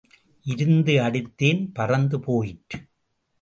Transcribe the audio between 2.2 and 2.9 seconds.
போயிற்று.